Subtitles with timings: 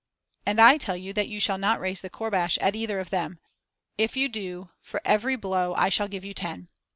[0.47, 3.37] "And I tell you that you shall not raise the courbash at either of them.
[3.99, 6.69] If you do, for every blow, I shall give you ten."